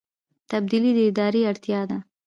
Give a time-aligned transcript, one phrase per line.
[0.51, 1.97] تبدیلي د ادارې اړتیا ده